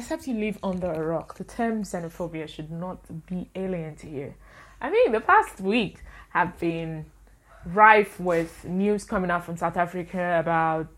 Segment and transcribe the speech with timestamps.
[0.00, 4.34] except you live under a rock, the term xenophobia should not be alien to you.
[4.80, 5.98] I mean, the past week
[6.30, 7.04] have been
[7.66, 10.88] rife with news coming out from South Africa about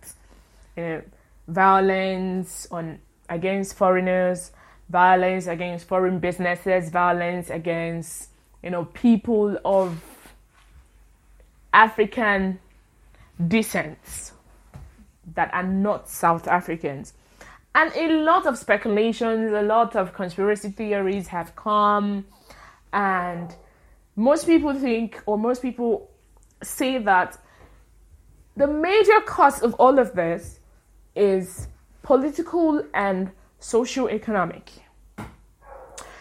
[0.77, 1.03] you know,
[1.49, 4.53] violence on against foreigners,
[4.88, 8.29] violence against foreign businesses, violence against
[8.62, 10.00] you know people of
[11.73, 12.61] African
[13.48, 14.32] descent
[15.34, 17.14] that are not South Africans.
[17.75, 22.26] And a lot of speculations, a lot of conspiracy theories have come,
[22.93, 23.54] and
[24.14, 26.11] most people think, or most people
[26.62, 27.39] say that
[28.57, 30.61] the major cause of all of this
[31.17, 31.68] is
[32.03, 34.70] political and socio-economic.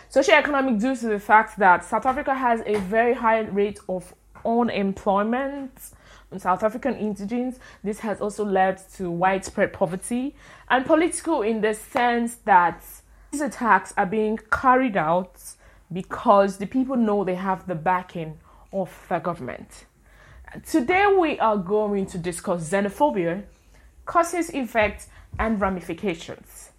[0.08, 4.14] Socio-economic due to the fact that South Africa has a very high rate of
[4.46, 5.92] unemployment
[6.38, 7.60] South African indigents.
[7.84, 10.36] This has also led to widespread poverty
[10.70, 12.84] and political in the sense that
[13.32, 15.42] these attacks are being carried out
[15.92, 18.38] because the people know they have the backing
[18.72, 19.86] of the government.
[20.70, 23.44] Today we are going to discuss xenophobia,
[24.06, 25.08] causes, effects,
[25.40, 26.72] and ramifications.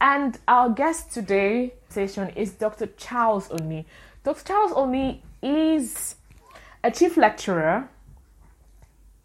[0.00, 2.86] And our guest today session is Dr.
[2.96, 3.86] Charles Oni.
[4.24, 4.44] Dr.
[4.44, 6.16] Charles Oni is
[6.82, 7.88] a chief lecturer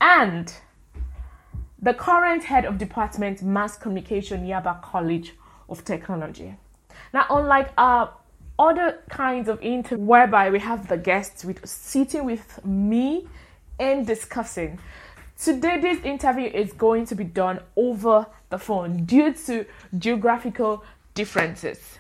[0.02, 0.54] and
[1.82, 5.34] the current head of department mass communication Yaba College
[5.70, 6.56] of Technology.
[7.14, 8.14] Now, unlike our
[8.58, 13.28] other kinds of interview whereby we have the guests with sitting with me
[13.80, 14.80] and discussing.
[15.38, 19.66] Today, this interview is going to be done over the phone due to
[19.98, 22.00] geographical differences.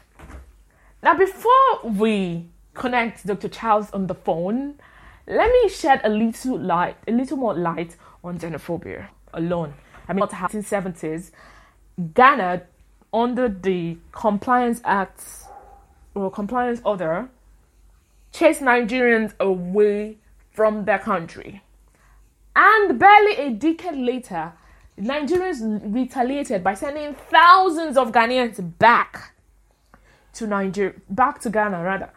[1.03, 3.49] Now, before we connect Dr.
[3.49, 4.75] Charles on the phone,
[5.27, 9.73] let me shed a little light, a little more light on xenophobia alone.
[10.07, 11.31] I mean, the 1970s,
[12.13, 12.63] Ghana,
[13.13, 15.23] under the Compliance Act
[16.13, 17.29] or Compliance Order,
[18.31, 20.17] chased Nigerians away
[20.51, 21.61] from their country.
[22.55, 24.53] And barely a decade later,
[24.99, 29.33] Nigerians retaliated by sending thousands of Ghanaians back
[30.33, 32.11] to Nigeria, back to Ghana rather.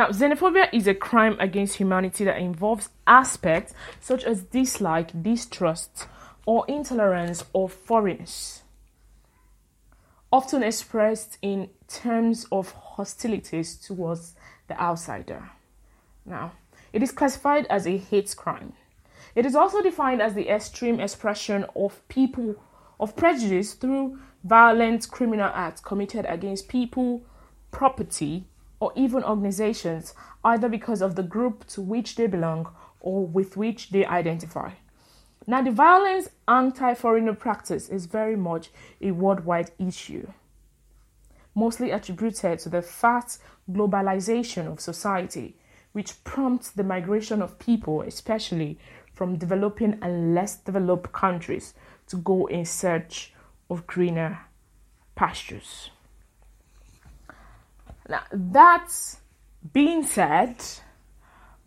[0.00, 6.06] Now, xenophobia is a crime against humanity that involves aspects such as dislike, distrust,
[6.46, 8.62] or intolerance of foreigners,
[10.32, 14.36] often expressed in terms of hostilities towards
[14.68, 15.50] the outsider.
[16.24, 16.52] Now,
[16.94, 18.72] it is classified as a hate crime.
[19.34, 22.54] It is also defined as the extreme expression of people
[22.98, 27.20] of prejudice through violent criminal acts committed against people,
[27.70, 28.46] property,
[28.80, 32.68] or even organizations, either because of the group to which they belong
[33.00, 34.72] or with which they identify.
[35.46, 38.70] Now, the violence anti foreigner practice is very much
[39.00, 40.26] a worldwide issue,
[41.54, 45.56] mostly attributed to the fast globalization of society
[45.92, 48.78] which prompts the migration of people, especially
[49.12, 51.74] from developing and less developed countries,
[52.06, 53.32] to go in search
[53.68, 54.38] of greener
[55.14, 55.90] pastures.
[58.10, 58.88] Now, that
[59.72, 60.56] being said,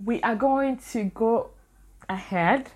[0.04, 1.52] we are going to go
[2.10, 2.70] ahead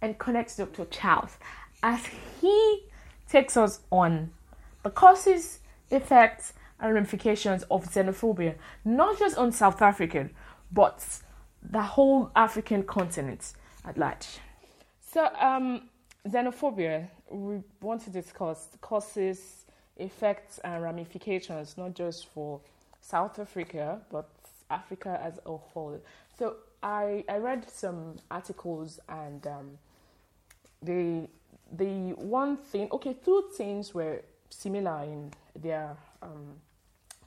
[0.00, 0.86] and connect Dr.
[0.86, 1.36] Charles
[1.84, 2.04] as
[2.40, 2.82] he
[3.28, 4.32] takes us on
[4.82, 5.60] the causes,
[5.92, 10.30] effects, and ramifications of xenophobia, not just on South African,
[10.72, 11.06] but
[11.62, 13.52] the whole African continent
[13.84, 14.26] at large.
[15.00, 15.88] So, um,
[16.26, 19.66] xenophobia, we want to discuss causes,
[19.96, 22.60] effects, and ramifications, not just for
[23.02, 24.30] South Africa, but
[24.70, 26.00] Africa as a whole.
[26.38, 29.78] So, I, I read some articles and um,
[30.82, 31.28] the,
[31.70, 36.54] the one thing, okay, two things were similar in their um,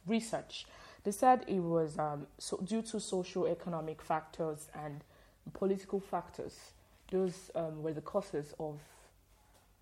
[0.08, 0.66] research.
[1.04, 5.04] They said it was um, so due to socio-economic factors and
[5.54, 6.72] political factors.
[7.12, 8.80] Those um, were the causes of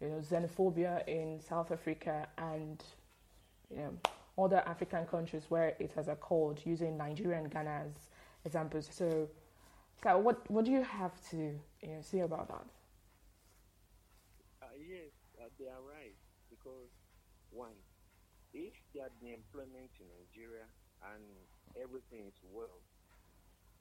[0.01, 2.83] you know xenophobia in South Africa and
[3.71, 3.93] you know
[4.37, 8.09] other African countries where it has occurred, using Nigeria and Ghana as
[8.45, 8.87] examples.
[8.91, 9.29] So,
[10.03, 12.65] so what what do you have to you know say about that?
[14.61, 16.17] Uh, yes, uh, they are right
[16.49, 16.89] because
[17.49, 17.77] one,
[18.53, 20.67] if they had the employment in Nigeria
[21.01, 21.23] and
[21.75, 22.83] everything is well,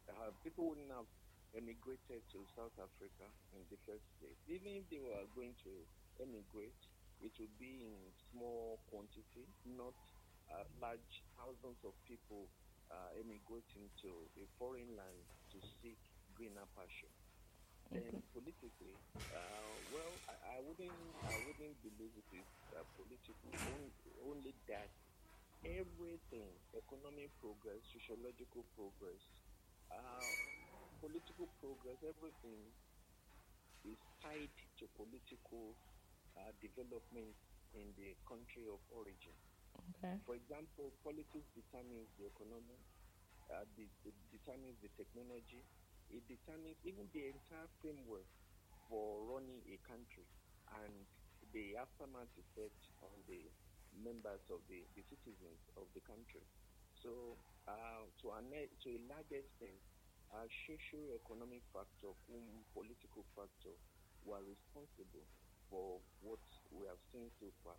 [0.08, 1.08] uh, people wouldn't have
[1.54, 4.38] emigrated to South Africa in the first place.
[4.49, 5.72] Even if they were going to
[6.20, 6.78] emigrate,
[7.20, 9.94] it would be in small quantity, not
[10.52, 12.46] uh, large thousands of people
[12.93, 15.99] uh, emigrating to a foreign land to seek
[16.37, 17.12] greener pasture.
[17.93, 18.96] Then politically,
[19.37, 20.96] uh, well, I, I, wouldn't,
[21.28, 23.93] I wouldn't believe it is uh, political only,
[24.25, 24.88] only that
[25.60, 29.20] everything economic progress, sociological progress,
[29.93, 30.25] uh,
[31.04, 32.64] political progress, everything
[33.84, 35.76] is tied to political
[36.40, 37.37] uh, development
[37.76, 39.37] in the country of origin.
[39.76, 40.20] Okay.
[40.26, 42.78] For example, politics determines the economy,
[43.50, 45.64] uh, it determines the technology,
[46.10, 48.28] it determines even the entire framework
[48.88, 50.26] for running a country
[50.84, 51.06] and
[51.52, 53.50] the aftermath effect on the
[53.92, 56.44] members of the, the citizens of the country.
[57.02, 59.80] So, uh, to, a, to a large extent,
[60.32, 63.75] uh, socio-economic factor, whom political factor,
[64.25, 65.26] were responsible
[65.68, 67.76] for what we have seen so far.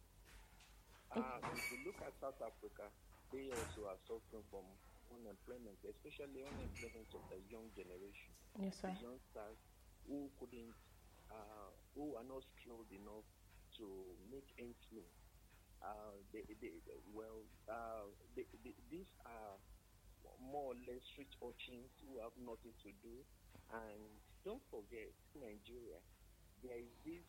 [1.13, 2.89] Uh, if you look at South Africa,
[3.31, 4.65] they also are suffering from
[5.13, 8.33] unemployment, especially unemployment of the young generation.
[8.59, 8.93] Yes, sir.
[8.97, 9.59] The youngsters
[10.09, 10.73] who couldn't,
[11.29, 13.25] uh, who are not skilled enough
[13.77, 13.85] to
[14.29, 15.13] make ends meet.
[15.83, 18.45] Uh, they, they, they, well, uh, they,
[18.89, 19.59] these are
[20.39, 23.21] more or less street urchins who have nothing to do.
[23.71, 25.99] And don't forget, Nigeria,
[26.63, 27.25] there is this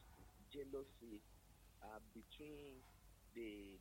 [0.52, 1.22] jealousy
[1.82, 2.82] uh, between
[3.34, 3.78] the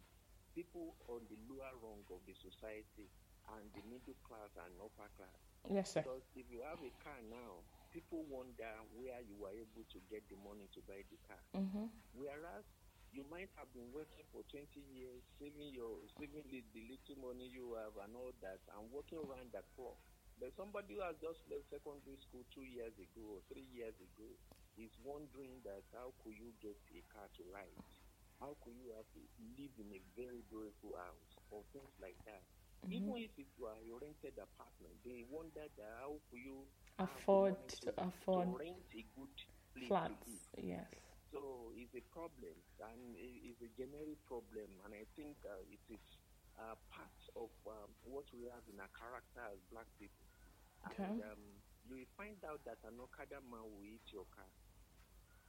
[0.54, 3.10] people on the lower rung of the society
[3.54, 5.40] and the middle class and upper class.
[5.68, 6.04] Yes, sir.
[6.06, 7.64] Because if you have a car now,
[7.94, 11.42] people wonder where you were able to get the money to buy the car.
[11.56, 11.88] Mm-hmm.
[12.18, 12.66] Whereas
[13.14, 17.46] you might have been working for 20 years, saving your saving the, the little money
[17.46, 20.02] you have and all that, and working around the clock.
[20.42, 24.28] But somebody who has just left secondary school two years ago or three years ago
[24.82, 27.86] is wondering that how could you get a car to ride?
[28.44, 29.22] How could you have to
[29.56, 32.44] live in a very beautiful house or things like that?
[32.92, 36.68] Even if it were a rented apartment, they wonder that how could you
[37.00, 39.38] Afford money to afford to rent a good
[39.72, 40.52] place flats.
[40.52, 40.60] to.
[40.60, 40.92] Yes.
[41.32, 46.04] So it's a problem, and it's a generic problem, and I think uh, it is
[46.60, 50.28] uh, part of um, what we have in our character as black people.
[50.92, 51.08] Okay.
[51.08, 51.44] And um,
[51.88, 54.52] you will find out that an Okada man will eat your car.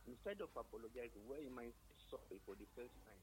[0.07, 1.77] Instead of apologizing, well, you might
[2.19, 3.23] sorry for the first time.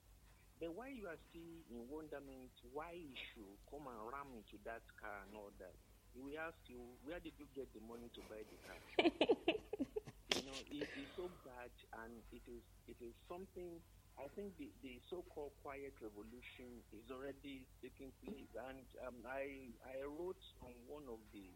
[0.60, 4.84] Then why you are still in wonderment why he should come and ram into that
[5.00, 5.76] car and all that?
[6.14, 8.82] We ask you, where did you get the money to buy the car?
[10.30, 11.72] you know, it is so bad,
[12.04, 13.82] and it is it is something.
[14.20, 20.04] I think the, the so-called quiet revolution is already taking place, and um, I I
[20.06, 21.56] wrote on one of the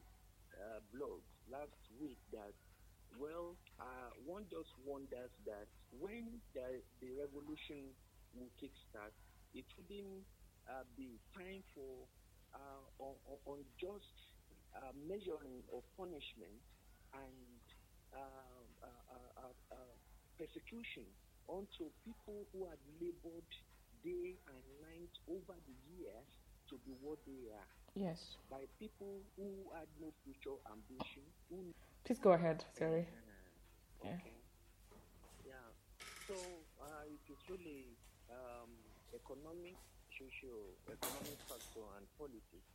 [0.55, 2.55] uh, blogs last week that
[3.17, 7.95] well, uh, one just wonders that when the the revolution
[8.33, 9.13] will kickstart,
[9.53, 10.25] it wouldn't
[10.69, 12.07] uh, be time for
[12.53, 12.85] uh,
[13.47, 14.15] unjust
[14.75, 16.59] uh, measuring of punishment
[17.13, 17.61] and
[18.13, 19.93] uh, uh, uh,
[20.37, 21.05] persecution
[21.47, 23.49] onto people who had labored
[24.03, 26.27] day and night over the years
[26.69, 28.37] to be what they are Yes.
[28.49, 31.73] by people who had no future ambition, who
[32.05, 32.63] Please go ahead.
[32.77, 33.07] Sorry.
[34.03, 34.09] Yeah.
[34.13, 34.37] Okay.
[35.45, 35.67] Yeah.
[36.27, 37.97] So uh, it is really
[38.29, 38.69] um,
[39.13, 39.75] economic,
[40.13, 42.69] social, economic factor and politics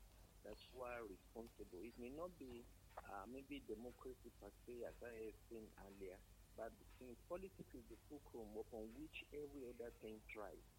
[0.44, 1.80] that's why responsible.
[1.84, 2.64] It may not be
[2.96, 6.16] uh, maybe democracy per se, as I have explained earlier,
[6.56, 10.72] but since politics is the fulcrum upon which every other thing thrives,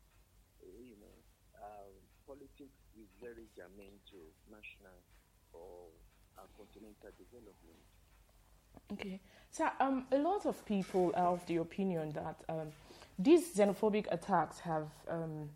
[0.62, 1.18] you know,
[1.62, 1.94] um,
[2.26, 4.98] politics is very germane to national
[5.54, 5.94] or
[6.42, 7.86] uh, continental development.
[8.94, 9.20] Okay.
[9.50, 12.68] So, um, a lot of people are of the opinion that um,
[13.20, 15.50] these xenophobic attacks have um,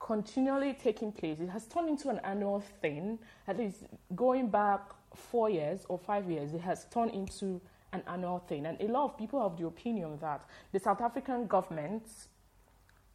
[0.00, 1.38] continually taken place.
[1.40, 3.18] It has turned into an annual thing.
[3.46, 3.84] At least
[4.14, 4.80] going back
[5.14, 7.60] four years or five years, it has turned into
[7.92, 8.66] an annual thing.
[8.66, 12.04] And a lot of people have the opinion that the South African government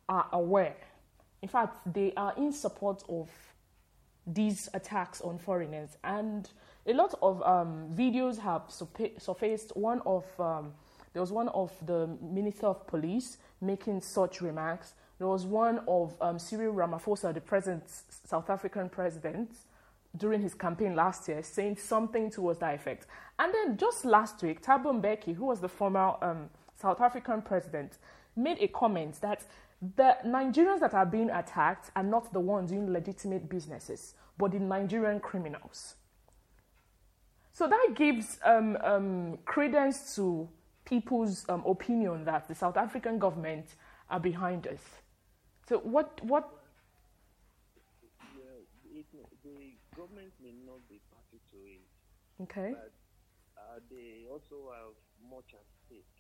[0.08, 0.76] are aware.
[1.42, 3.30] In fact, they are in support of
[4.28, 5.98] these attacks on foreigners.
[6.04, 6.50] And
[6.88, 8.64] a lot of um, videos have
[9.18, 9.76] surfaced.
[9.76, 10.74] One of um,
[11.14, 14.94] there was one of the Minister of Police making such remarks.
[15.18, 17.84] There was one of um, Cyril Ramaphosa, the present
[18.26, 19.50] South African president,
[20.18, 23.08] during his campaign last year, saying something towards that effect.
[23.40, 27.98] And then just last week, Thabo Mbeki, who was the former um, South African president,
[28.36, 29.46] made a comment that
[29.96, 34.60] the Nigerians that are being attacked are not the ones doing legitimate businesses, but the
[34.60, 35.96] Nigerian criminals.
[37.56, 40.44] So that gives um, um, credence to
[40.84, 43.76] people's um, opinion that the South African government
[44.10, 44.84] are behind us.
[45.64, 46.52] So what what
[48.36, 48.60] Yeah,
[48.92, 49.08] it,
[49.40, 51.88] the government may not be party to it,
[52.44, 52.92] okay but
[53.56, 56.12] uh, they also have much at stake.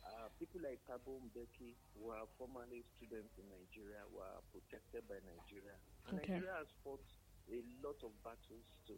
[0.00, 5.76] Uh, people like Thabo Mbeki, who are formerly students in Nigeria, were protected by Nigeria
[6.08, 6.40] Okay.
[6.40, 7.04] Nigeria has fought
[7.52, 8.96] a lot of battles to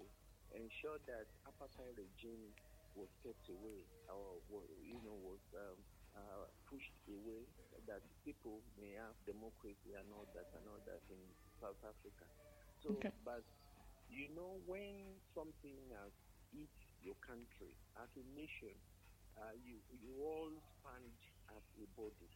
[0.55, 2.55] ensure that apartheid regime
[2.95, 4.43] was kept away or
[4.83, 7.49] you know was um, uh, pushed away
[7.87, 12.27] that people may have democracy and all that and all that in South Africa.
[12.83, 13.13] So, Okay.
[13.25, 13.45] but
[14.09, 16.13] you know when something has
[16.51, 18.83] hit your country as a nation,
[19.37, 21.19] uh, you you all stand
[21.49, 22.31] as a body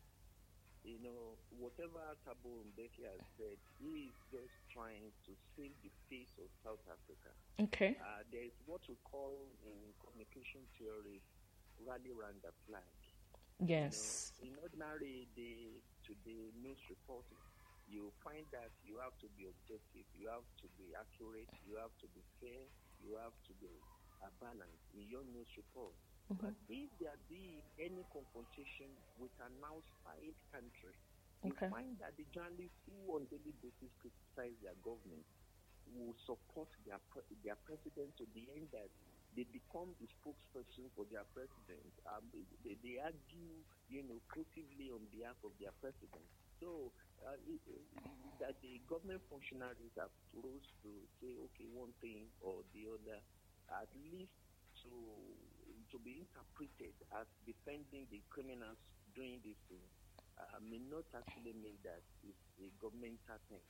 [0.86, 6.30] you know, whatever Thabo Mbeki has said, he is just trying to save the face
[6.38, 7.34] of South Africa.
[7.58, 7.98] Okay.
[7.98, 9.34] Uh, there is what we call
[9.66, 11.18] in communication theory
[11.82, 12.86] rally round the flag.
[13.58, 14.30] Yes.
[14.38, 17.42] You know, in ordinary day to day news reporting,
[17.90, 21.94] you find that you have to be objective, you have to be accurate, you have
[21.98, 22.62] to be fair,
[23.02, 23.70] you have to be
[24.22, 25.94] uh, balanced in your news report.
[26.28, 30.96] But if there be any confrontation with an outside country,
[31.42, 31.70] you Okay.
[31.70, 35.26] find that the journalists who on daily basis criticize their government
[35.86, 38.90] will support their pre- their president to the end that
[39.32, 41.94] they become the spokesperson for their president.
[42.06, 46.30] Um, they, they argue, you know, creatively on behalf of their president.
[46.60, 52.32] So uh, it, it- that the government functionaries are close to say, okay, one thing
[52.40, 53.22] or the other,
[53.70, 54.32] at least
[54.82, 55.36] to
[55.90, 58.78] to be interpreted as defending the criminals
[59.14, 59.82] doing this thing
[60.36, 63.62] uh, may not actually mean that it's a governmental thing.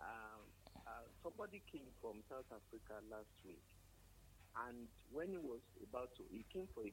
[0.00, 0.40] Um,
[0.86, 3.60] uh, somebody came from South Africa last week,
[4.68, 6.92] and when he was about to, he came for a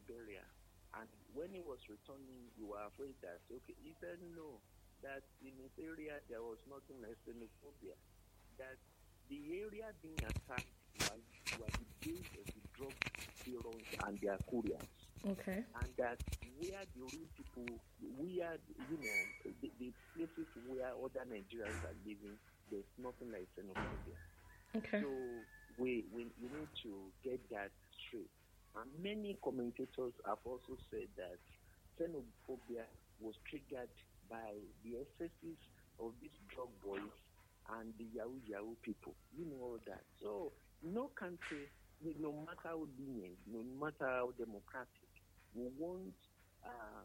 [0.95, 4.63] and when he was returning, you were afraid that okay, he said no,
[5.03, 7.95] that in his area there was nothing like xenophobia,
[8.55, 8.79] that
[9.27, 10.72] the area being attacked
[11.03, 11.24] was,
[11.60, 12.94] was the base of the drug
[13.46, 14.89] dealers and their couriers
[15.25, 15.65] Okay.
[15.75, 16.20] and that
[16.60, 21.84] we are the real people, we are, you know the, the places where other Nigerians
[21.84, 22.38] are living,
[22.72, 24.17] there's nothing like xenophobia.
[24.75, 25.01] Okay.
[25.01, 25.46] So
[25.77, 27.72] we, we we need to get that
[28.08, 28.32] straight.
[28.75, 31.39] And many commentators have also said that
[32.00, 32.86] xenophobia
[33.20, 33.89] was triggered
[34.29, 35.60] by the excesses
[36.00, 37.13] of these drug boys
[37.79, 39.15] and the Yahoo Yahoo people.
[39.32, 40.03] You know all that.
[40.22, 40.53] So
[40.84, 41.70] no country,
[42.19, 45.09] no matter how lenient, no matter how democratic,
[45.53, 46.13] we want
[46.65, 47.03] uh,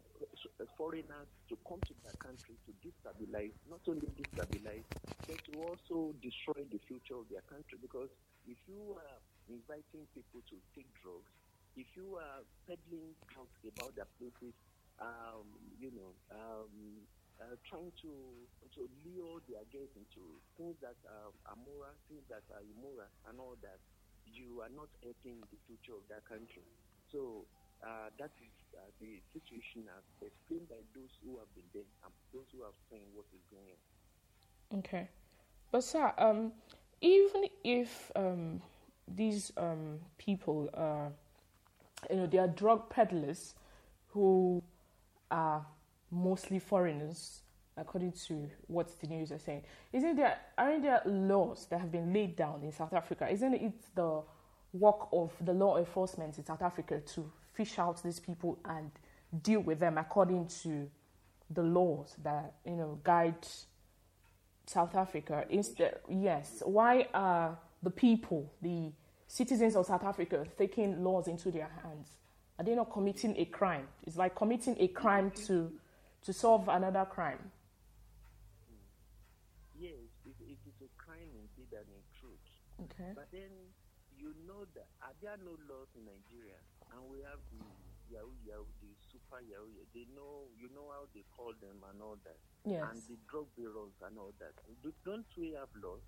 [0.76, 4.84] foreigners to come to their country to destabilize, not only destabilize,
[5.28, 7.78] but to also destroy the future of their country.
[7.80, 8.10] Because
[8.46, 11.30] if you are inviting people to take drugs,
[11.76, 14.54] if you are peddling drugs about their places,
[15.00, 15.46] um,
[15.78, 17.06] you know, um,
[17.40, 18.44] uh, trying to
[18.76, 23.56] to lure their guests into things that are immoral, things that are immoral, and all
[23.62, 23.80] that,
[24.32, 26.64] you are not helping the future of that country.
[27.12, 27.44] So
[27.82, 32.12] uh, that is uh, the situation as explained by those who have been there and
[32.32, 34.78] those who have seen what is going on.
[34.78, 35.08] Okay.
[35.72, 36.52] But sir, um,
[37.00, 38.60] even if um,
[39.08, 41.12] these um, people are,
[42.10, 43.54] you know, they are drug peddlers
[44.08, 44.62] who
[45.30, 45.64] are
[46.10, 47.42] mostly foreigners,
[47.76, 49.62] according to what the news are saying,
[49.92, 53.28] isn't there aren't there laws that have been laid down in South Africa?
[53.30, 54.22] Isn't it the
[54.72, 58.90] work of the law enforcement in South Africa to fish out these people and
[59.42, 60.88] deal with them according to
[61.50, 63.46] the laws that you know guide
[64.70, 65.44] South Africa.
[65.50, 66.62] Instead, yes.
[66.64, 68.92] Why are the people, the
[69.26, 72.16] citizens of South Africa, taking laws into their hands?
[72.58, 73.88] Are they not committing a crime?
[74.06, 75.72] It's like committing a crime to
[76.22, 77.50] to solve another crime.
[79.78, 79.94] Yes,
[80.26, 82.38] it, it is a crime indeed and in truth.
[82.88, 83.12] Okay.
[83.14, 83.52] But then
[84.16, 86.60] you know that are there no laws in Nigeria?
[86.92, 87.60] And we have the
[88.10, 89.70] Yahoo Yahoo, the super Yahoo.
[89.94, 92.40] They know, you know how they call them and all that.
[92.66, 92.82] Yes.
[92.90, 94.52] And the drug bureaus and all that.
[94.82, 96.02] Do, don't we have laws?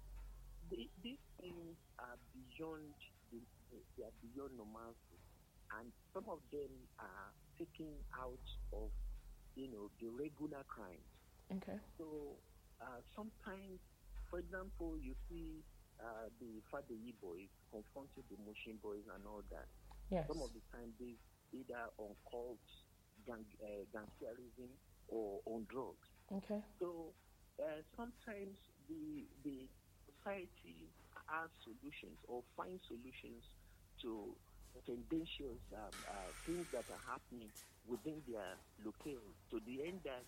[0.69, 2.91] They, these things are beyond,
[3.31, 3.39] the,
[3.97, 5.19] they are beyond normalcy.
[5.79, 7.89] And some of them are taken
[8.19, 8.91] out of,
[9.55, 11.07] you know, the regular crimes.
[11.49, 11.79] Okay.
[11.97, 12.37] So
[12.83, 13.79] uh, sometimes,
[14.29, 15.63] for example, you see
[16.03, 19.71] uh, the Fadeyi boys confronted the Mushin boys and all that.
[20.11, 20.27] Yes.
[20.29, 21.17] Some of the time, they
[21.55, 22.61] either on cult,
[23.27, 24.71] gang, uh, gangsterism,
[25.09, 26.09] or on drugs.
[26.33, 26.61] Okay.
[26.81, 27.15] So
[27.61, 29.69] uh, sometimes the the
[30.09, 30.91] society
[31.29, 33.45] has solutions or find solutions
[34.03, 34.35] to
[34.89, 37.53] tendentious um, uh, things that are happening
[37.87, 40.25] within their locale to the end that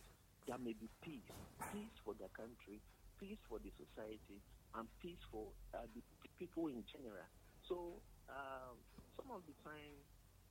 [0.47, 1.25] there may be peace,
[1.73, 2.81] peace for the country,
[3.17, 4.37] peace for the society,
[4.75, 6.03] and peace for uh, the
[6.39, 7.27] people in general.
[7.69, 8.83] So um,
[9.17, 10.03] some of the time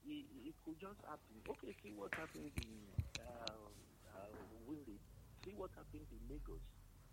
[0.03, 1.43] it, it could just happen.
[1.47, 3.69] Okay, see what happened in uh,
[4.11, 4.31] uh,
[4.67, 4.99] Wiri.
[5.43, 6.63] See what happened in Lagos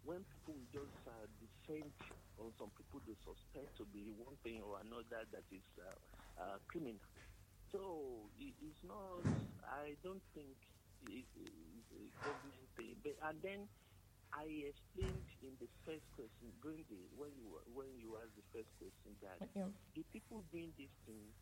[0.03, 1.93] when people just uh, descend
[2.39, 5.95] or some people they suspect to be one thing or another that is uh,
[6.41, 7.03] uh, criminal.
[7.73, 9.25] So it, it's not.
[9.65, 10.57] I don't think
[11.03, 12.69] it, it's a government.
[12.77, 13.61] But and then
[14.33, 16.55] I explained in the first question
[17.17, 19.71] when you when you asked the first question that Yeah.
[19.95, 21.35] the people doing these things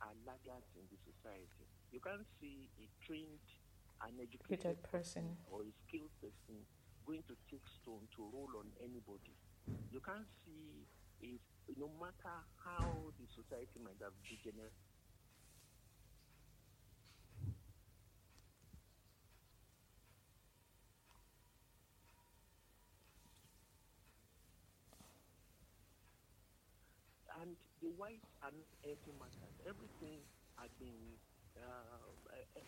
[0.00, 1.64] are laggards in the society.
[1.90, 3.40] You can't see a trained
[4.20, 5.36] educated Educated person.
[5.46, 6.66] or a skilled person
[7.06, 9.36] going to take stone to roll on anybody.
[9.90, 10.86] You can't see
[11.20, 11.40] if
[11.76, 14.76] no matter how the society might have degenerated.
[27.40, 29.54] And the whites are not helping matters.
[29.62, 30.26] Everything
[30.58, 31.22] has been
[31.54, 32.10] uh,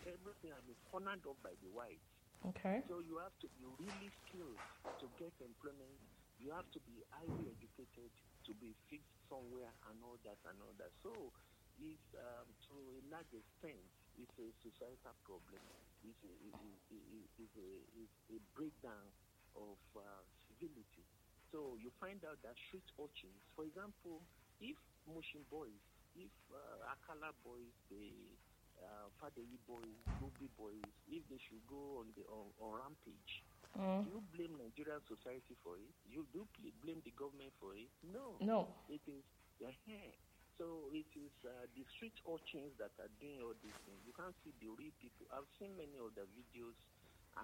[0.07, 2.07] everything has been cornered up by the whites.
[2.47, 2.81] Okay.
[2.87, 4.63] So you have to be really skilled
[5.03, 5.99] to get employment.
[6.39, 8.15] You have to be highly educated
[8.47, 10.95] to be fixed somewhere and all that and all that.
[11.03, 11.35] So
[11.77, 13.83] it's um, to a large extent
[14.15, 15.61] it's a societal problem.
[16.01, 19.11] It's a, it- it- it- it's a, it's a breakdown
[19.55, 21.05] of uh, civility.
[21.51, 24.23] So you find out that street urchins, for example,
[24.59, 25.81] if Mushin boys,
[26.15, 28.35] if uh, Akala boys, the
[28.79, 33.43] uh, Fadeyi boys, Ruby boys, if they should go on the on, on rampage,
[33.77, 34.01] Mm.
[34.01, 35.93] do you blame Nigerian society for it?
[36.09, 37.93] You do pl- blame the government for it?
[38.01, 38.33] No.
[38.41, 38.65] No.
[38.89, 39.21] It is
[39.61, 40.09] the hair.
[40.57, 44.01] So it is uh, the street urchins that are doing all these things.
[44.09, 45.29] You can't see the real people.
[45.29, 46.73] I've seen many of the videos,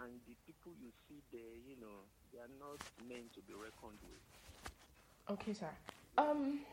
[0.01, 4.01] and the people you see there, you know, they are not meant to be reckoned
[4.01, 4.25] with.
[5.29, 5.69] Okay, sir.
[6.17, 6.65] Um,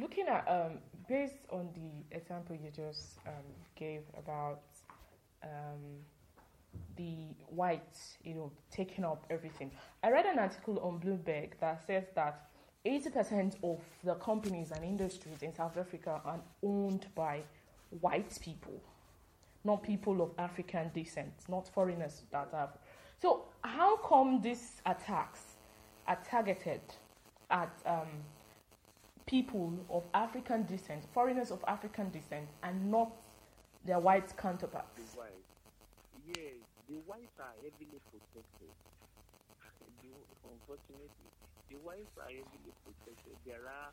[0.00, 0.78] looking at um,
[1.08, 3.34] based on the example you just um,
[3.76, 4.60] gave about
[5.42, 6.02] um,
[6.96, 9.70] the whites, you know, taking up everything.
[10.02, 12.48] I read an article on Bloomberg that says that
[12.86, 17.42] 80% of the companies and industries in South Africa are owned by
[18.00, 18.80] white people,
[19.64, 22.70] not people of African descent, not foreigners that have.
[23.20, 25.40] So, how come these attacks
[26.06, 26.80] are targeted
[27.50, 28.06] at um,
[29.28, 33.12] people of African descent, foreigners of African descent, and not
[33.84, 34.96] their white counterparts?
[34.96, 35.52] The whites,
[36.24, 38.72] yes, the whites are heavily protected.
[40.00, 41.28] The- Unfortunately,
[41.68, 43.36] the whites are heavily protected.
[43.44, 43.92] There are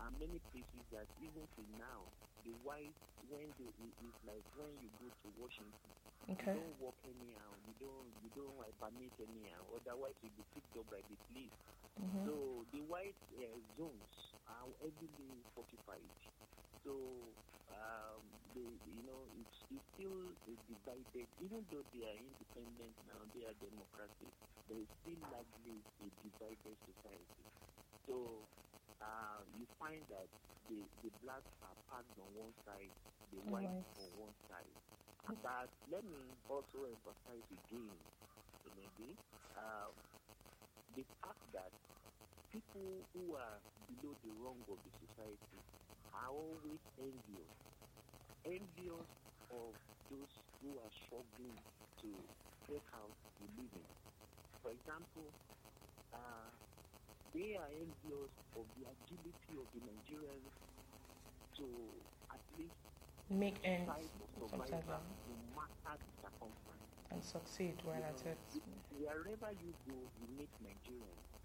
[0.00, 2.08] uh, many places that even till now,
[2.40, 2.96] the whites,
[3.28, 3.68] when they,
[4.00, 5.92] it's like when you go to Washington,
[6.30, 6.56] Okay.
[6.56, 10.72] you don't walk anyhow, you don't, you don't like, permit anyhow, otherwise you'll be picked
[10.78, 11.52] up by the police.
[12.00, 12.24] Mhm.
[12.24, 14.29] So the white uh, zones
[14.60, 16.12] are heavily fortified.
[16.84, 17.38] So
[17.72, 20.36] um, they, you know, it's, it's still
[20.68, 21.28] divided.
[21.38, 24.34] Even though they are independent now, they are democratic.
[24.68, 27.46] There is still largely a divided society.
[28.06, 28.50] So
[29.00, 30.30] uh, you find that
[30.68, 32.94] the, the blacks are packed on one side,
[33.30, 34.76] the whites on one side.
[35.42, 38.04] But let me also emphasize again,
[38.64, 39.20] maybe,
[39.56, 39.92] uh,
[40.88, 41.72] the fact that
[42.52, 45.62] people who are below the rung of the society
[46.12, 47.50] are always envious.
[48.44, 49.08] Envious
[49.50, 49.74] of
[50.10, 51.58] those who are struggling
[52.00, 52.10] to
[52.68, 53.86] get out a living.
[54.62, 55.32] For example,
[56.12, 56.50] uh,
[57.34, 60.54] they are envious of the agility of the Nigerians
[61.56, 61.66] to
[62.32, 62.78] at least
[63.30, 63.90] Make ends
[64.38, 64.82] no matter
[66.02, 66.90] the circumstance.
[67.12, 68.38] and succeed while at it.
[68.90, 71.39] Wherever you go, you meet Nigerians.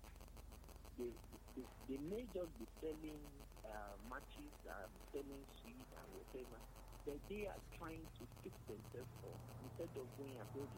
[0.97, 1.13] They,
[1.55, 6.62] they, they may just be selling uh, matches, uh, selling sweets and whatever,
[7.05, 10.71] but they are trying to fix themselves up instead of going abroad,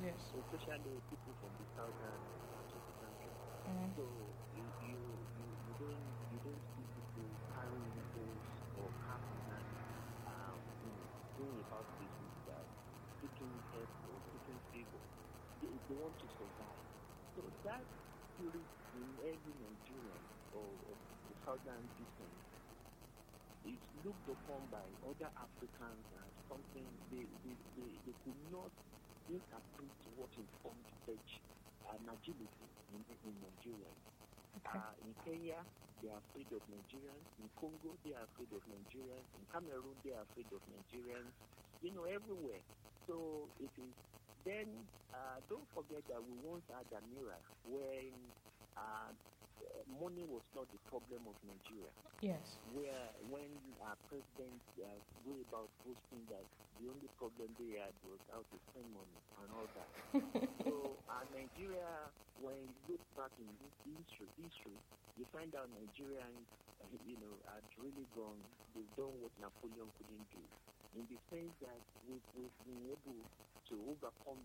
[0.00, 0.34] Yes.
[0.34, 3.34] especially people from the southern part of the country.
[3.66, 3.94] Mhm.
[3.96, 9.66] So you, you, you, you don't you don't see people carrying those or having that
[10.26, 10.62] um,
[11.36, 12.66] going about business that
[13.20, 15.02] seeking help or seeking favor.
[15.60, 16.84] They, they want to survive.
[17.34, 17.86] So that
[18.32, 20.96] spirit in every Nigerian or, or
[21.28, 22.42] the southern descent
[23.64, 28.72] is looked upon by other Africans as something they, they, they, they could not
[29.28, 31.28] interpret what informed such
[31.92, 33.92] an agility in, in Nigeria.
[34.56, 34.78] Okay.
[34.78, 35.66] Uh, in Kenya,
[36.02, 37.28] they are afraid of Nigerians.
[37.38, 39.28] In Congo, they are afraid of Nigerians.
[39.36, 41.34] In Cameroon, they are afraid of Nigerians.
[41.80, 42.62] You know, everywhere.
[43.06, 43.94] So it is.
[44.44, 48.34] Then uh, don't forget that we once had an era when
[48.80, 49.10] uh,
[50.00, 51.92] money was not the problem of Nigeria.
[52.24, 52.60] Yes.
[52.72, 53.48] Where when
[53.84, 56.44] our president uh, go about boasting that
[56.80, 59.90] the only problem they had was how to spend money and all that.
[60.64, 62.08] so uh, Nigeria,
[62.40, 62.56] when
[62.88, 63.48] you look back in
[63.84, 64.76] history, history,
[65.20, 66.48] you find out Nigerians,
[66.80, 68.40] uh, you know, had really gone.
[68.72, 70.44] They've done what Napoleon couldn't do,
[70.96, 73.20] in the sense that we've, we've been able
[73.68, 74.40] to overcome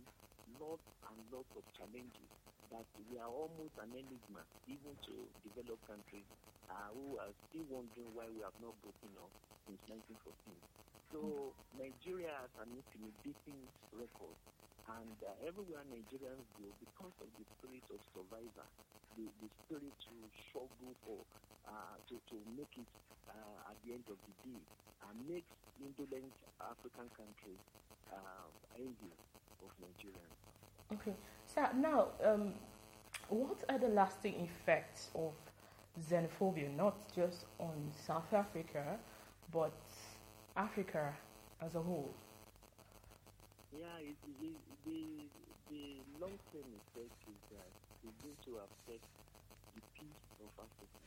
[0.60, 2.30] lots and lots of challenges
[2.72, 6.26] that we are almost an enigma even to developed countries
[6.70, 9.30] uh, who are still wondering why we have not broken up
[9.68, 10.58] since 1914.
[11.13, 14.36] So Nigeria has an intimidating record,
[14.89, 18.65] and uh, everywhere Nigerians go, because of the spirit of survivor,
[19.15, 20.15] the, the spirit to
[20.50, 21.24] struggle for,
[21.70, 22.89] uh, to, to make it
[23.30, 24.62] uh, at the end of the day,
[25.08, 27.62] and makes indolent African countries
[28.12, 29.13] uh, envy
[29.62, 30.38] of Nigerians.
[30.94, 31.15] Okay.
[31.56, 32.54] Now, um,
[33.30, 35.32] what are the lasting effects of
[36.10, 39.00] xenophobia, not just on South Africa,
[39.54, 39.72] but
[40.58, 41.13] Africa
[41.62, 42.13] as a whole?
[43.72, 45.04] Yeah, it, it, the,
[45.72, 45.86] the
[46.20, 47.72] long-term effect is that
[48.04, 49.08] it's going to affect
[49.76, 51.00] the peace of Africa.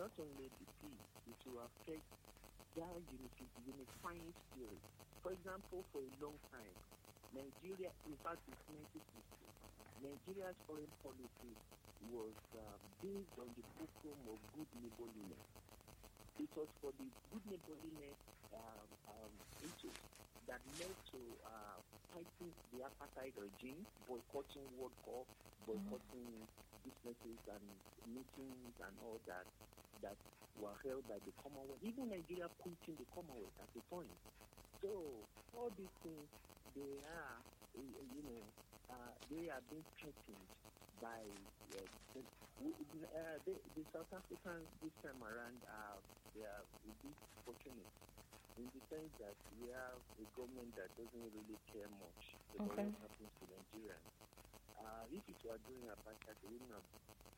[0.00, 2.08] Not only the peace, it will affect
[2.72, 4.80] their unity, unifying spirit.
[5.20, 6.72] For example, for a long time,
[7.36, 8.60] Nigeria, in fact, since
[8.96, 9.53] 1960,
[10.04, 11.54] Nigeria's foreign policy
[12.00, 15.46] was uh, based on the fulcrum of good neighborliness.
[16.38, 18.18] It was for the good neighborliness
[18.52, 19.98] um, um, issues
[20.46, 21.78] that led to uh,
[22.12, 25.26] fighting the apartheid regime, boycotting World Cup,
[25.64, 26.48] boycotting
[26.84, 27.64] businesses and
[28.04, 29.46] meetings and all that
[30.02, 30.18] that
[30.54, 31.80] were held by the Commonwealth.
[31.82, 34.18] Even Nigeria quitting the Commonwealth at the point.
[34.82, 36.28] So all these things,
[36.74, 38.42] they are, you know,
[39.28, 40.48] they are being threatened
[41.00, 41.24] by
[41.76, 42.22] uh, the,
[42.62, 45.62] uh, the, the South Africans this time around.
[45.64, 46.00] Uh,
[46.34, 47.92] they are a bit fortunate
[48.56, 52.20] in the sense that we have a government that doesn't really care much
[52.54, 52.82] about Okay.
[52.82, 54.10] what happens to Nigerians.
[54.76, 56.86] Uh, if it were during apartheid, they wouldn't have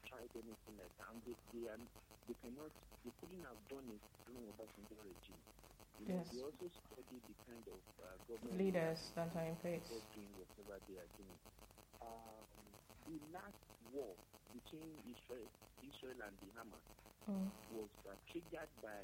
[0.07, 1.09] tried anything like that.
[1.11, 1.79] And they, they, are,
[2.27, 2.73] they cannot,
[3.05, 5.45] they couldn't have done it during the Obasanjo regime.
[5.99, 6.37] You Yes.
[6.37, 9.89] Also study the kind of uh, government Leaders that are in place.
[9.89, 11.39] they're doing whatever they are doing.
[12.01, 14.17] Um, the last war
[14.53, 15.49] between Israel,
[15.83, 16.85] Israel and the Hamas
[17.29, 17.51] Mm.
[17.69, 19.03] was uh, triggered by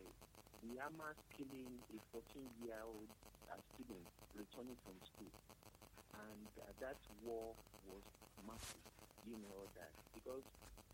[0.63, 3.11] the Hamas killing a 14-year-old
[3.51, 5.33] uh, student returning from school,
[6.15, 8.05] and uh, that war was
[8.39, 8.85] massive.
[9.23, 10.45] You know that because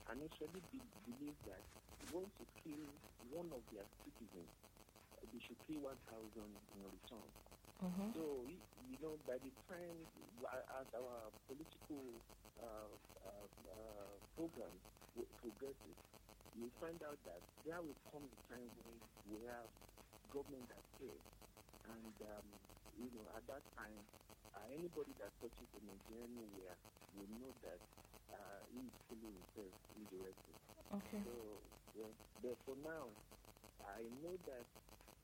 [0.08, 1.64] and Israeli be- believe that
[2.12, 2.84] once you kill
[3.20, 4.52] one of their citizens,
[5.32, 7.30] they should pay 1,000 in return.
[7.80, 10.08] hmm So, you know, by the time,
[10.46, 12.20] uh, as our political
[12.60, 14.80] uh, uh, uh, program
[15.40, 15.98] progresses,
[16.54, 19.68] you find out that there will come a time when we have
[20.32, 21.24] government that cares.
[21.84, 22.48] And, um,
[22.96, 24.06] you know, at that time,
[24.54, 26.76] uh, anybody that touches the Nigerian anywhere
[27.12, 27.80] will know that
[28.32, 30.56] uh, he is killing himself indirectly.
[30.92, 31.22] Okay.
[31.24, 31.62] So,
[31.94, 33.16] yeah, but for now,
[33.82, 34.67] I know that,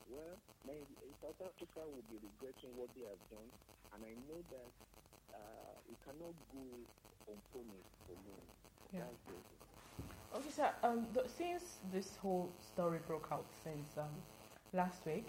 [0.09, 3.49] well, Nig- South Africa will be regretting what they have done,
[3.93, 4.71] and I know that
[5.33, 6.63] uh, it cannot go
[7.27, 8.45] unpunished for long.
[8.93, 9.09] Yeah.
[10.49, 10.71] Sir.
[10.83, 14.09] Um, th- since this whole story broke out since um,
[14.73, 15.27] last week,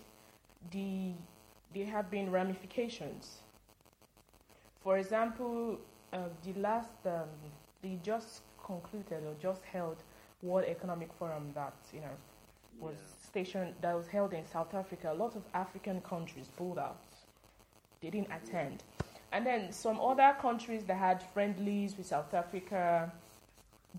[0.71, 1.13] the
[1.75, 3.39] there have been ramifications.
[4.83, 5.79] For example,
[6.13, 7.29] uh, the last um,
[7.83, 9.97] the just concluded or just held
[10.43, 12.17] World Economic Forum that you know
[12.79, 12.97] was
[13.37, 13.53] Yeah.
[13.53, 15.13] stationed that was held in South Africa.
[15.13, 16.99] A lot of African countries pulled out;
[18.03, 18.83] they didn't attend,
[19.33, 23.13] and then some other countries that had friendlies with South Africa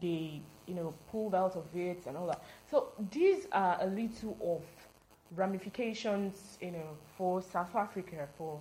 [0.02, 2.43] they you know pulled out of it and all that.
[2.69, 4.63] So these are a little of
[5.36, 8.60] ramifications you know for South Africa for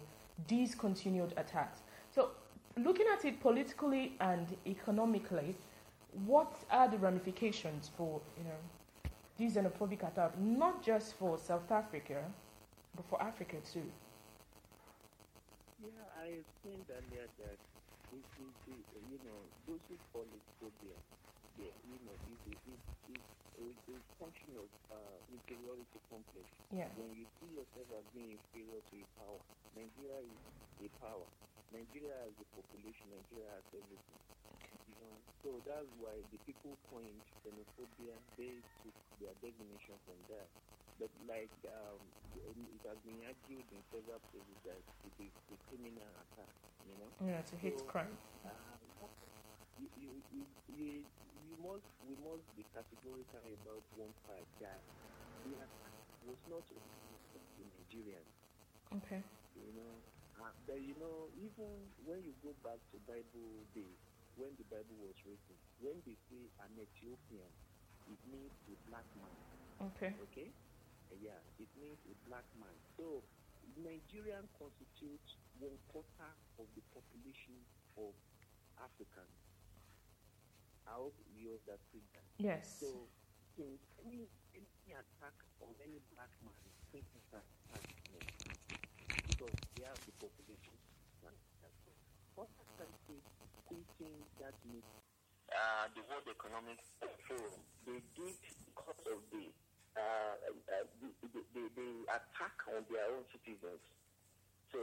[0.49, 1.81] these continued attacks.
[2.15, 2.31] So
[2.77, 5.57] looking at it politically and economically,
[6.27, 8.61] what are the ramifications for you know
[9.37, 12.25] these xenophobic attacks, not just for South Africa,
[12.95, 13.85] but for Africa too?
[15.83, 17.59] Yeah, I explained earlier that
[18.13, 18.77] it is, the,
[19.13, 20.97] you know, those who call it phobia,
[21.61, 22.81] yeah, you know, is a, is,
[23.61, 26.49] a, a function of uh, inferiority complex.
[26.73, 26.89] Yeah.
[26.97, 29.41] When you see yourself as being inferior to a power,
[29.77, 30.41] Nigeria is
[30.81, 31.29] a power.
[31.75, 34.21] Nigeria has the population, Nigeria has everything.
[34.89, 40.47] You know, so that's why the people coined xenophobia, they took their definition from there.
[41.03, 42.01] But like um,
[42.33, 46.55] it has been argued in several places that it is a criminal attack,
[46.87, 47.11] you know.
[47.21, 48.15] Yeah, it's a hate So, crime.
[48.47, 48.55] Uh,
[49.77, 50.89] you, you you, you,
[51.45, 54.81] you, must, we must be categorical about one fact that
[55.45, 58.33] the attack was not the Nigerians.
[59.03, 59.21] Okay.
[59.53, 59.93] You know,
[60.41, 64.01] uh, but you know, even when you go back to Bible days,
[64.37, 67.51] when the Bible was written, when they say an Ethiopian,
[68.07, 69.35] it means a black man.
[69.81, 70.15] Okay.
[70.23, 70.53] Okay?
[71.11, 72.75] Yeah, it means a black man.
[72.97, 73.25] So
[73.77, 77.67] Nigerian constitutes one quarter of the population
[77.97, 78.15] of
[78.79, 79.37] Africans.
[80.87, 82.27] I hope you understood that.
[82.39, 82.71] Yes.
[82.81, 83.09] So
[83.57, 86.55] since any any attack on any black man,
[86.93, 88.27] think it's an attack on them.
[89.27, 90.77] because they have the population.
[92.35, 93.25] What Other countries
[93.69, 94.85] thinking that means
[95.53, 96.81] uh, the World Economic
[97.27, 99.47] Forum, they did because of the,
[99.95, 100.35] uh,
[100.75, 103.83] uh, the, the, the, the attack on their own citizens.
[104.75, 104.81] So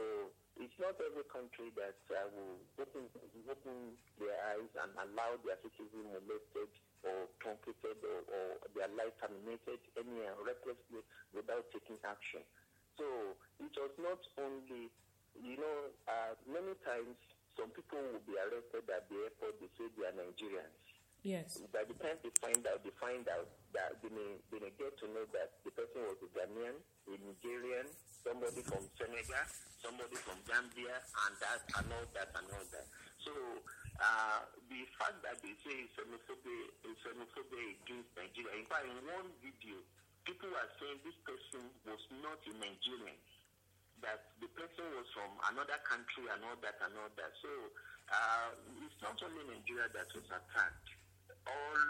[0.56, 3.04] it's not every country that uh, will open,
[3.46, 3.76] open
[4.16, 6.72] their eyes and allow their citizens molested
[7.04, 11.04] or truncated or, or their life terminated anyhow recklessly
[11.36, 12.40] without taking action.
[12.96, 14.88] So it was not only,
[15.36, 17.18] you know, uh, many times
[17.54, 20.74] some people will be arrested at the airport, they say they are Nigerians.
[21.24, 21.56] Yes.
[21.72, 24.92] By the time they find out, they find out that they may, they may get
[25.00, 26.76] to know that the person was a Ghanaian,
[27.08, 27.88] a Nigerian,
[28.20, 29.44] somebody from Senegal,
[29.80, 32.86] somebody from Gambia, and that, and all that, and all that.
[33.24, 33.32] So
[34.04, 39.32] uh, the fact that they say it's xenophobia, xenophobia against Nigeria, in fact, in one
[39.40, 39.80] video,
[40.28, 43.16] people are saying this person was not a Nigerian
[44.04, 47.32] that the person was from another country and all that and all that.
[47.40, 47.50] So
[48.12, 48.52] uh,
[48.84, 50.88] it's not only Nigeria that was attacked.
[51.48, 51.82] All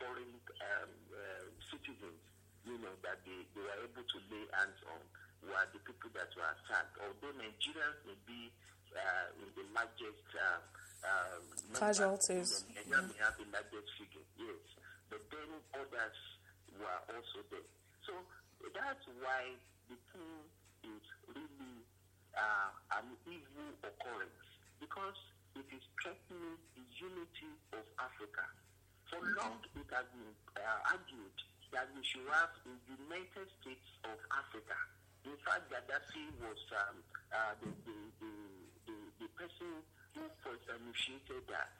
[0.00, 2.20] foreign um, uh, citizens,
[2.64, 5.00] you know, that they, they were able to lay hands on
[5.42, 6.94] were the people that were attacked.
[7.02, 8.52] Although Nigerians may be
[8.92, 10.60] uh, in the largest uh,
[11.02, 11.40] uh,
[11.74, 12.64] Casualties.
[12.68, 14.62] Nigeria may have the largest figure, yes.
[15.10, 16.18] But then others
[16.78, 17.68] were also there.
[18.06, 18.12] So
[18.70, 19.56] that's why
[19.90, 20.46] the thing
[20.84, 21.76] is really
[22.34, 24.42] uh, an evil occurrence
[24.80, 25.18] because
[25.54, 28.44] it is threatening the unity of Africa.
[29.10, 31.36] For long, it has been uh, argued
[31.72, 34.76] that we should have a United States of Africa.
[35.24, 36.96] In fact, Gaddafi was um,
[37.30, 38.32] uh, the, the, the,
[38.88, 39.70] the, the person
[40.16, 41.72] who first initiated that.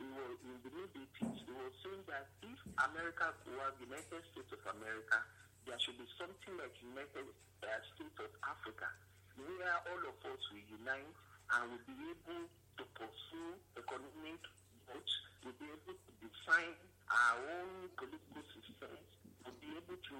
[0.00, 1.36] He was in the mid 80s.
[1.44, 5.18] He was saying that if America was the United States of America,
[5.66, 8.86] there should be something like United uh, States of Africa,
[9.34, 11.10] where all of us will unite
[11.52, 12.46] and will be able
[12.78, 14.40] to pursue economic
[14.86, 16.74] growth, will be able to define
[17.10, 19.02] our own political systems,
[19.42, 20.16] will be able to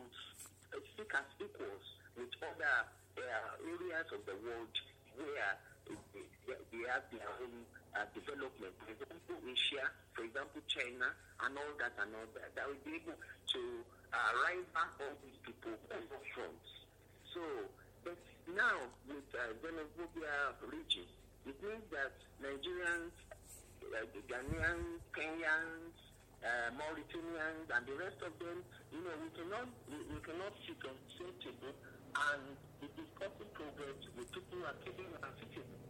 [0.92, 1.86] speak as equals
[2.18, 2.76] with other
[3.22, 4.74] uh, areas of the world
[5.14, 5.54] where
[5.86, 7.54] they, they have their own
[7.94, 8.74] uh, development.
[8.82, 11.08] For example, Asia, for example, China,
[11.46, 12.50] and all that and all that.
[12.58, 13.60] That will be able to
[14.16, 16.68] uh, rival all these people on all fronts.
[17.36, 17.42] So,
[18.00, 18.16] but
[18.48, 21.04] now with uh, xenophobia region,
[21.44, 23.12] it means that Nigerians,
[23.84, 25.94] uh, Ghanaians, Kenyans,
[26.40, 30.80] uh, Mauritanians, and the rest of them, you know, we cannot we, we cannot sit
[30.88, 31.74] on the same table
[32.16, 32.42] and
[32.80, 35.84] be discussing progress with people who are killing our citizens.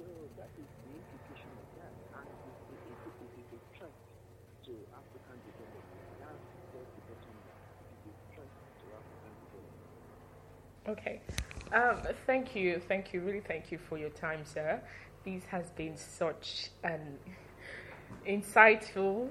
[0.00, 0.04] So
[0.40, 3.96] that is the implication of that, and it is a threat
[4.64, 6.08] to African development.
[6.16, 7.68] That's what the bottom line.
[7.92, 9.92] It is a threat to African development.
[10.88, 11.20] Okay.
[11.72, 14.80] Um, thank you, thank you, really thank you for your time, sir.
[15.24, 17.18] This has been such an
[18.26, 19.28] insightful